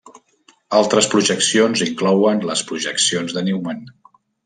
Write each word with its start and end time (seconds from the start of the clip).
Altres 0.77 1.09
projeccions 1.11 1.85
inclouen 1.89 2.43
les 2.53 2.67
projeccions 2.73 3.37
de 3.39 3.49
Newman. 3.51 3.89